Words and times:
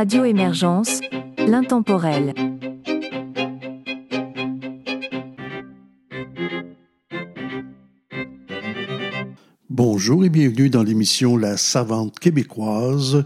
Radio 0.00 0.24
Émergence, 0.24 1.00
l'intemporel. 1.38 2.32
Bonjour 9.68 10.24
et 10.24 10.28
bienvenue 10.28 10.70
dans 10.70 10.84
l'émission 10.84 11.36
La 11.36 11.56
Savante 11.56 12.16
québécoise, 12.20 13.24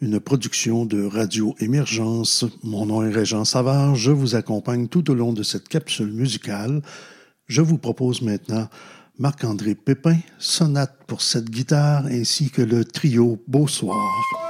une 0.00 0.18
production 0.18 0.86
de 0.86 1.04
Radio 1.04 1.54
Émergence. 1.60 2.46
Mon 2.62 2.86
nom 2.86 3.02
est 3.02 3.12
Régent 3.12 3.44
Savard, 3.44 3.94
je 3.94 4.10
vous 4.10 4.34
accompagne 4.34 4.88
tout 4.88 5.10
au 5.10 5.14
long 5.14 5.34
de 5.34 5.42
cette 5.42 5.68
capsule 5.68 6.10
musicale. 6.10 6.80
Je 7.48 7.60
vous 7.60 7.76
propose 7.76 8.22
maintenant 8.22 8.70
Marc-André 9.18 9.74
Pépin, 9.74 10.16
sonate 10.38 10.96
pour 11.06 11.20
cette 11.20 11.50
guitare 11.50 12.06
ainsi 12.06 12.48
que 12.48 12.62
le 12.62 12.86
trio 12.86 13.44
Beau 13.46 13.68
Soir. 13.68 14.43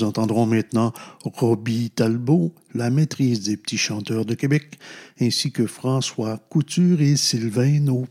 Nous 0.00 0.06
entendrons 0.06 0.46
maintenant 0.46 0.94
Robbie 1.24 1.90
Talbot, 1.90 2.54
la 2.74 2.88
maîtrise 2.88 3.42
des 3.42 3.58
petits 3.58 3.76
chanteurs 3.76 4.24
de 4.24 4.32
Québec, 4.32 4.78
ainsi 5.20 5.52
que 5.52 5.66
François 5.66 6.38
Couture 6.48 7.02
et 7.02 7.16
Sylvain 7.16 7.80
No. 7.80 8.06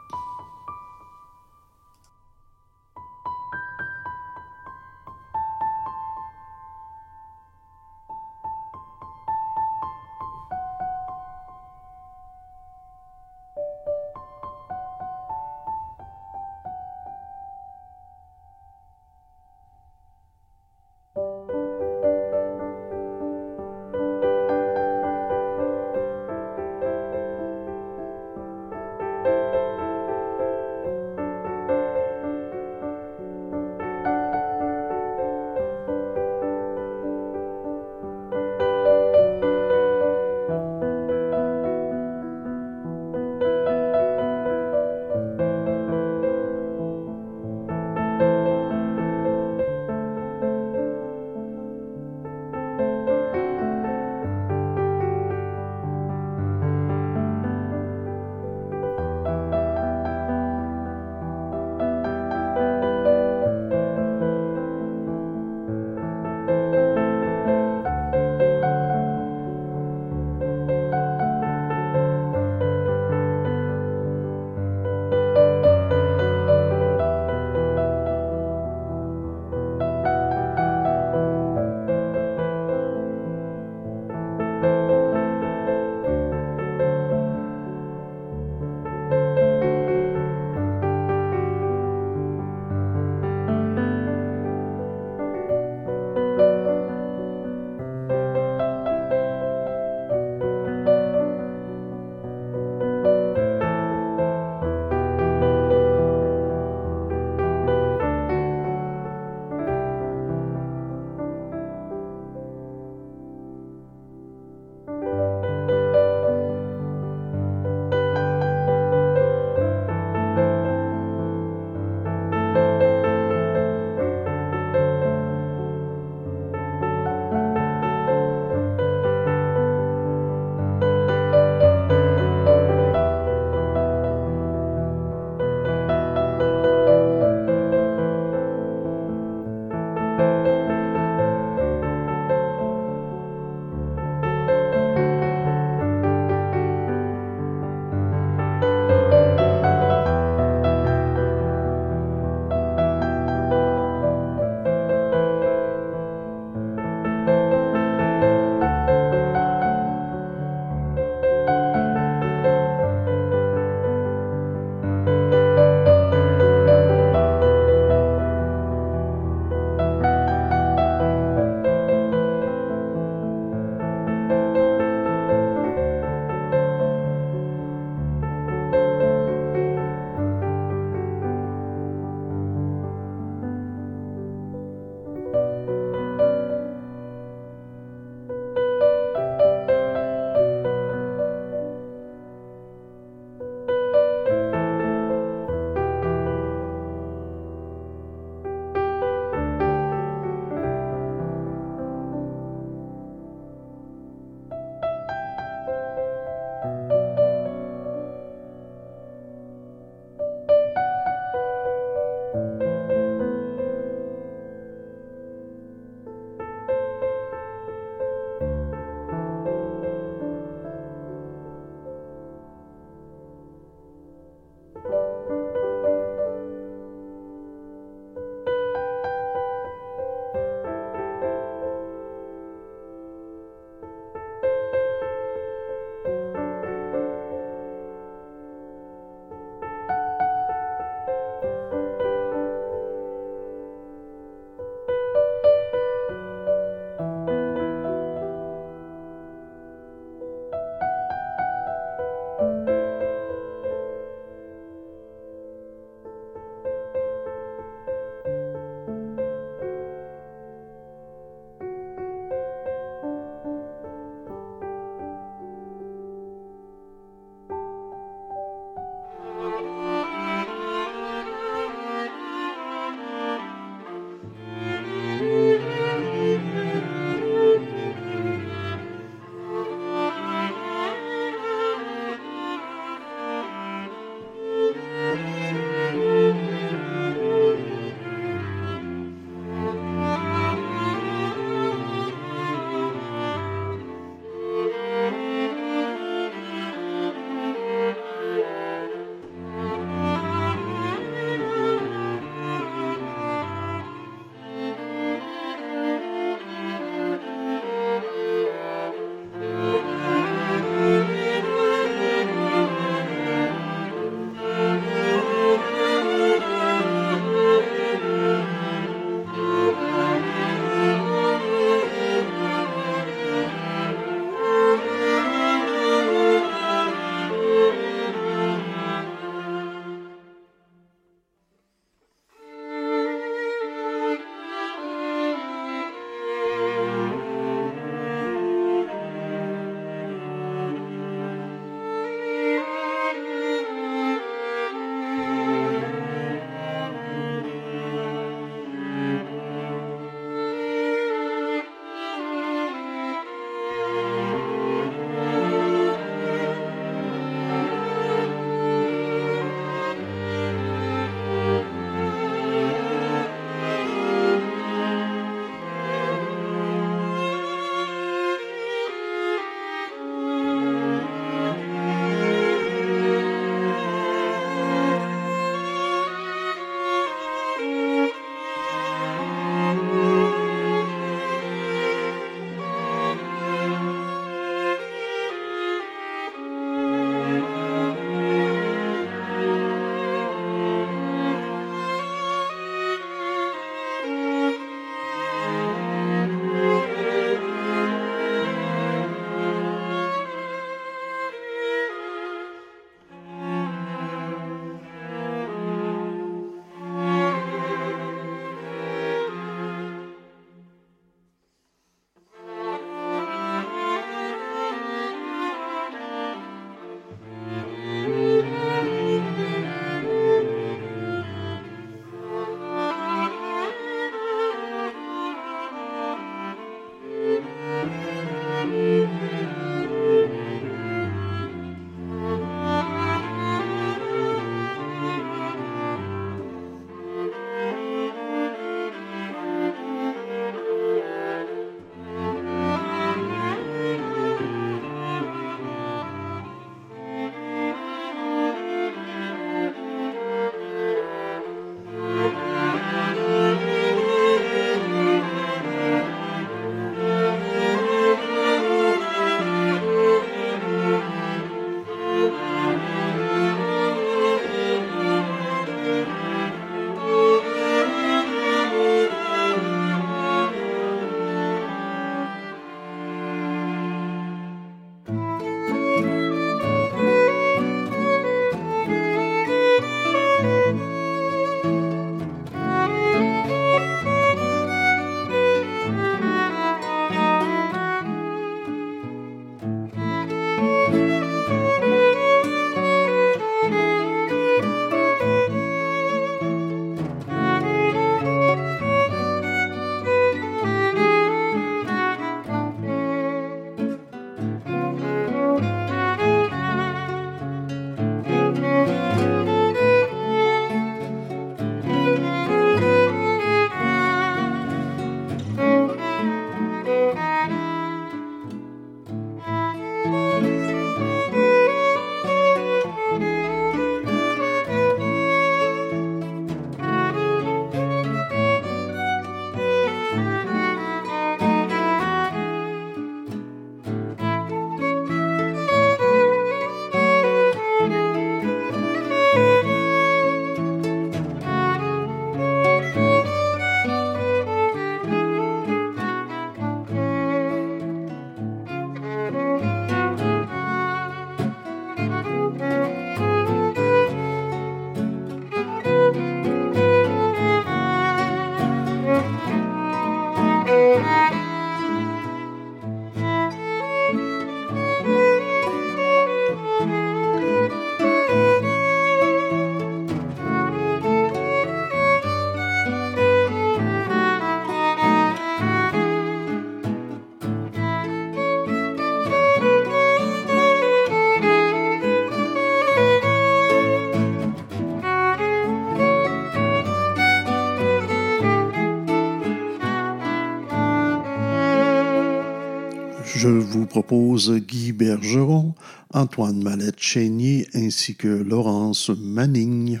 Propose 593.90 594.52
Guy 594.66 594.92
Bergeron, 594.92 595.74
Antoine 596.14 596.62
Mallette-Chénier 596.62 597.66
ainsi 597.74 598.14
que 598.14 598.28
Laurence 598.28 599.10
Manning. 599.10 600.00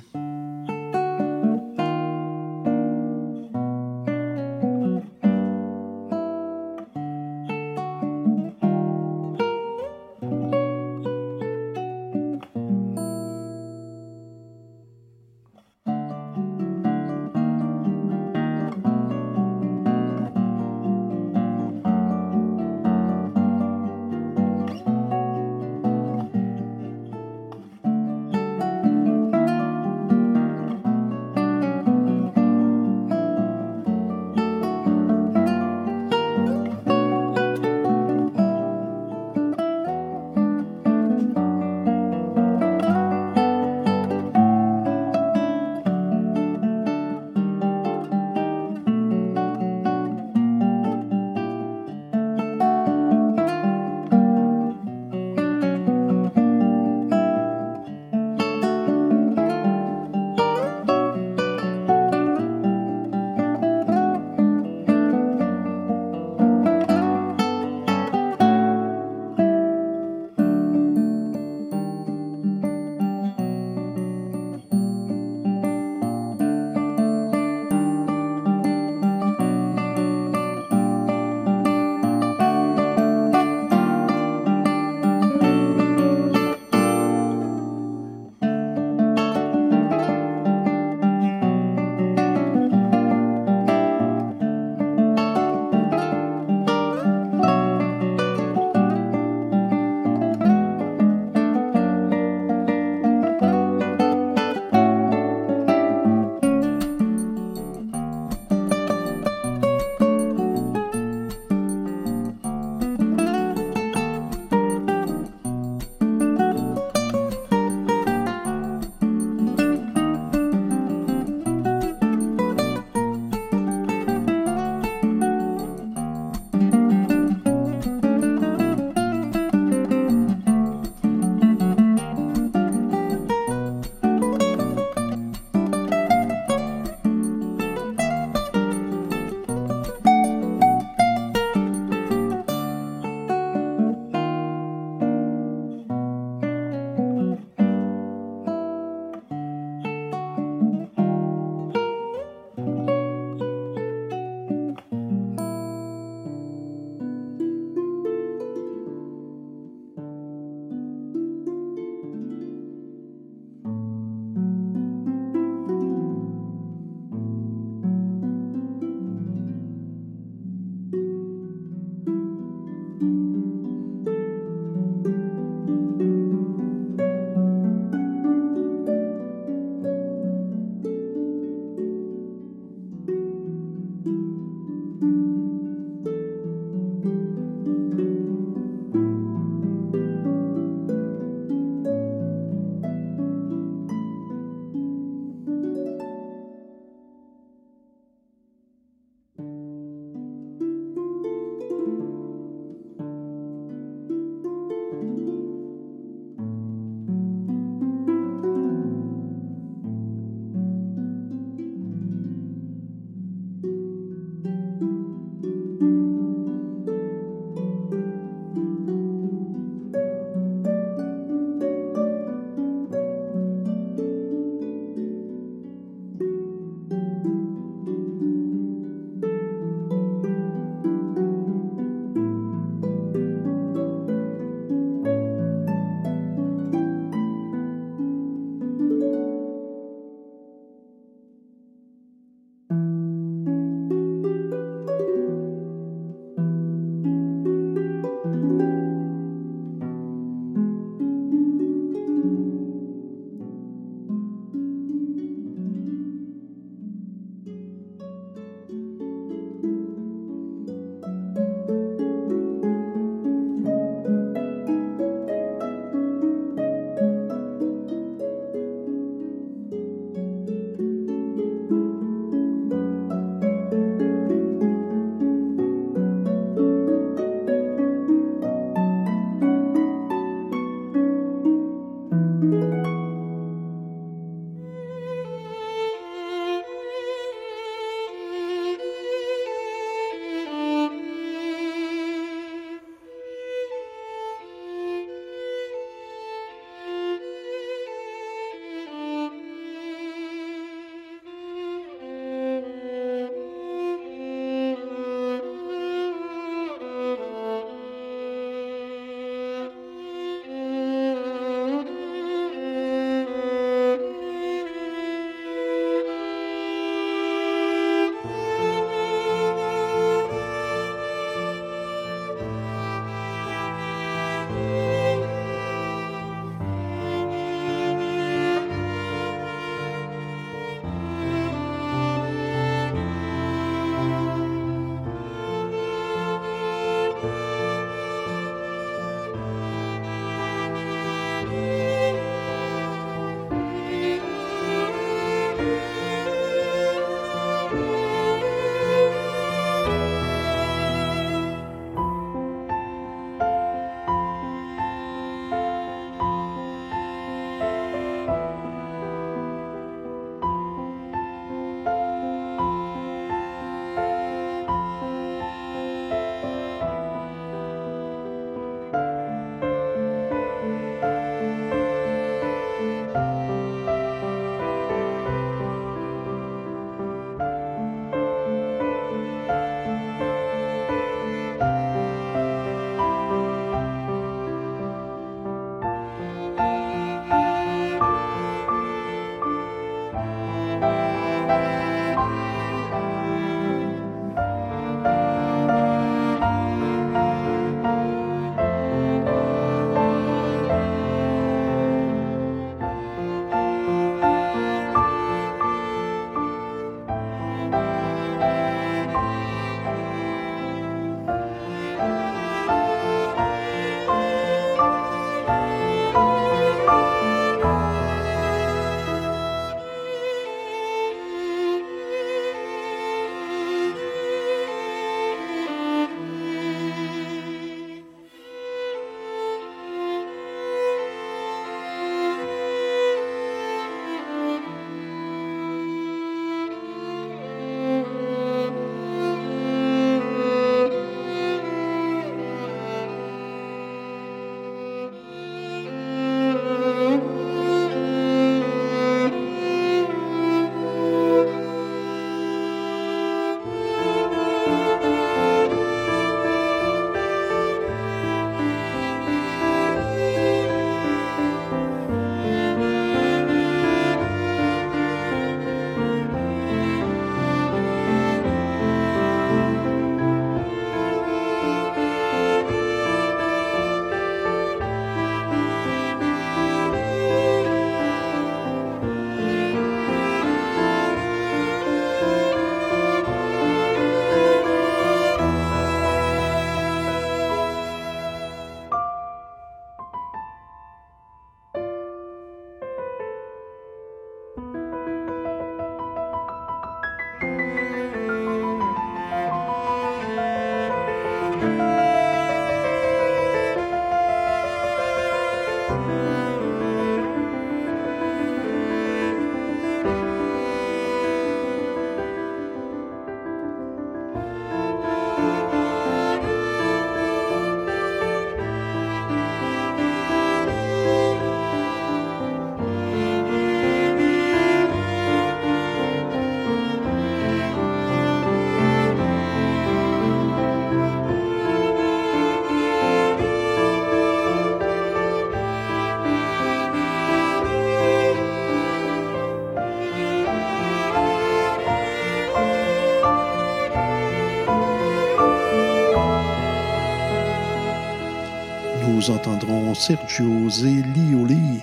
Sergio 549.94 550.68
Zelioli, 550.68 551.80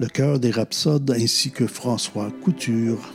le 0.00 0.06
cœur 0.06 0.38
des 0.38 0.50
rhapsodes, 0.50 1.10
ainsi 1.10 1.50
que 1.50 1.66
François 1.66 2.30
Couture. 2.42 3.12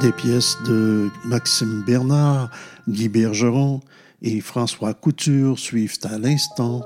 Des 0.00 0.12
pièces 0.12 0.56
de 0.66 1.10
Maxime 1.26 1.82
Bernard, 1.86 2.50
Guy 2.88 3.08
Bergeron 3.08 3.80
et 4.22 4.40
François 4.40 4.94
Couture 4.94 5.58
suivent 5.58 5.98
à 6.04 6.18
l'instant 6.18 6.82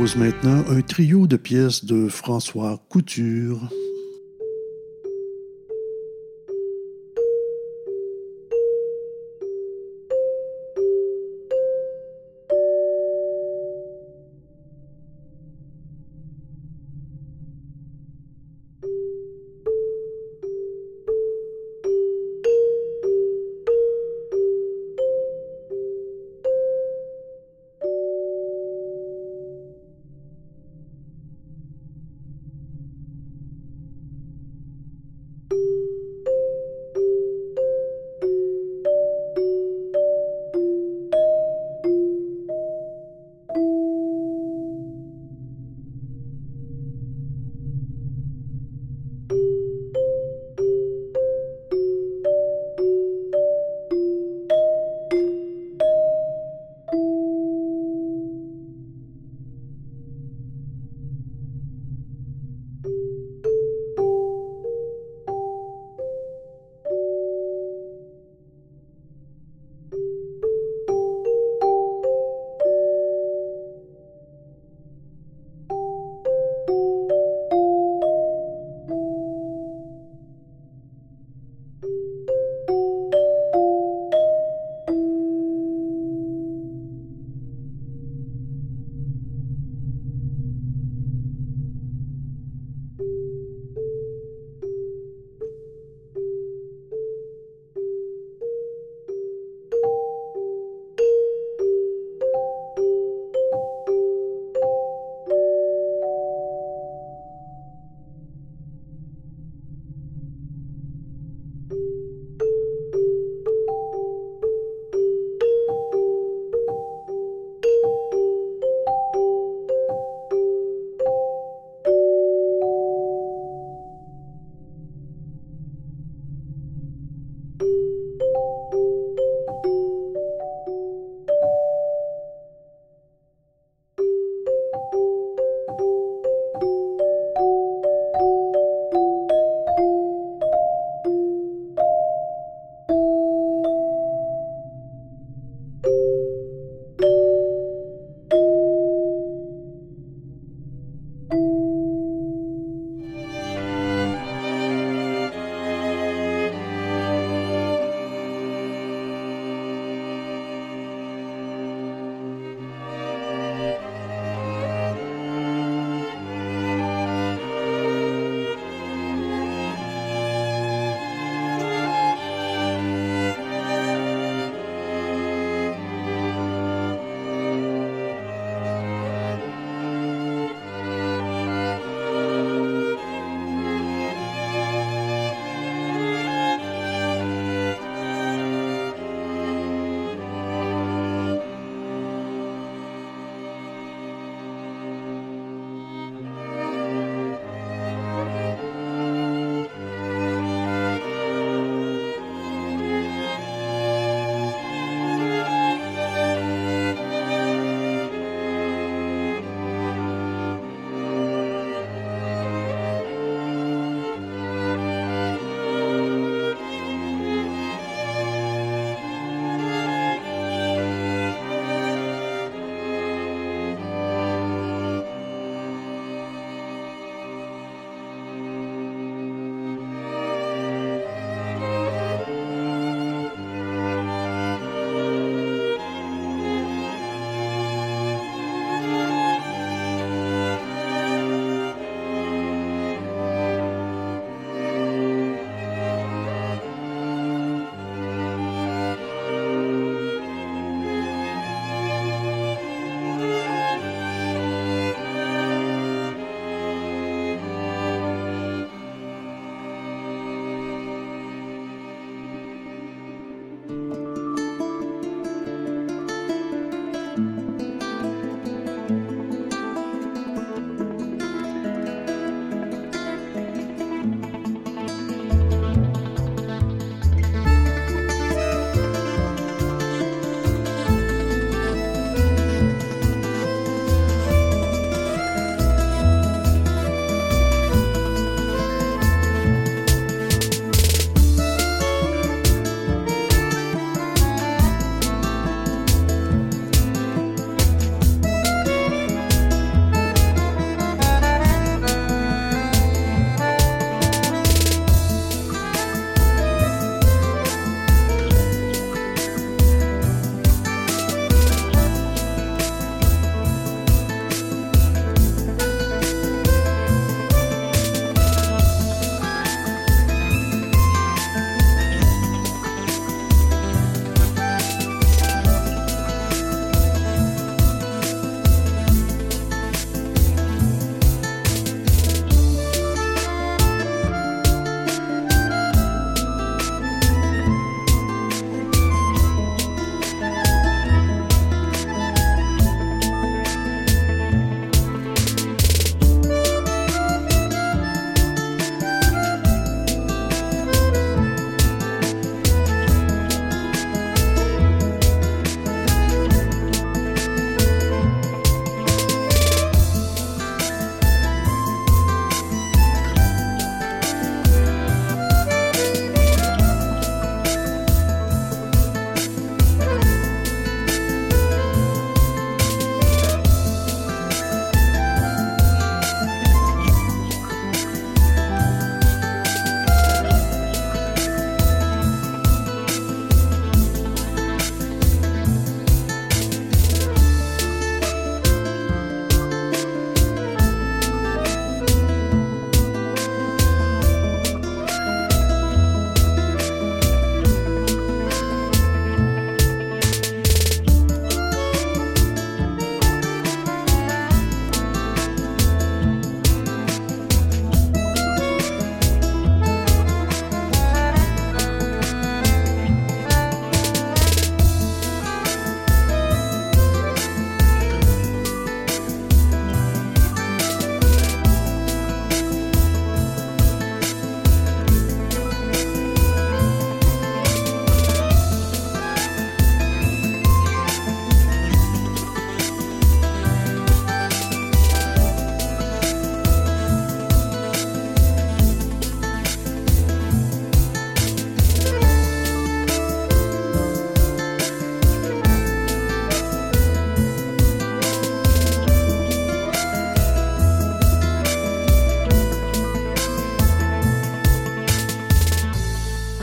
propose 0.00 0.16
maintenant 0.16 0.64
un 0.70 0.80
trio 0.80 1.26
de 1.26 1.36
pièces 1.36 1.84
de 1.84 2.08
François 2.08 2.82
Couture. 2.88 3.68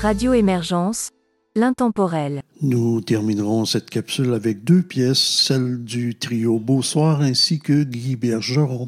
Radio 0.07 0.31
Émergence, 0.31 1.09
l'intemporel. 1.53 2.41
Nous 2.61 3.01
terminerons 3.01 3.65
cette 3.65 3.89
capsule 3.89 4.33
avec 4.33 4.63
deux 4.63 4.81
pièces, 4.81 5.19
celle 5.19 5.83
du 5.83 6.17
trio 6.17 6.59
Beausoir 6.59 7.19
ainsi 7.19 7.59
que 7.59 7.83
Guy 7.83 8.15
Bergeron. 8.15 8.87